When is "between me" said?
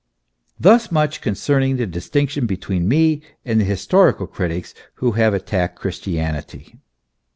2.47-3.21